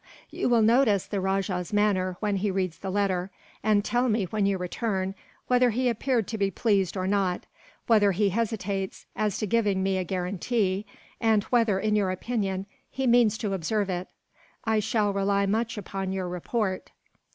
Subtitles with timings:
[0.31, 3.29] You will notice the rajah's manner, when he reads the letter;
[3.61, 5.13] and tell me, when you return,
[5.45, 7.45] whether he appeared to be pleased or not,
[7.85, 10.87] whether he hesitates as to giving me a guarantee,
[11.19, 14.07] and whether, in your opinion, he means to observe it.
[14.65, 16.89] I shall rely much upon your report."